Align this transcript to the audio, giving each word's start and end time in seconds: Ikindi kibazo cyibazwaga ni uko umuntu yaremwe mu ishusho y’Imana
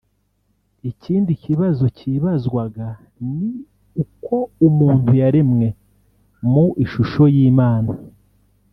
Ikindi 0.91 1.31
kibazo 1.43 1.85
cyibazwaga 1.97 2.85
ni 3.35 3.49
uko 4.03 4.35
umuntu 4.67 5.09
yaremwe 5.21 5.67
mu 6.51 6.65
ishusho 6.83 7.23
y’Imana 7.35 7.91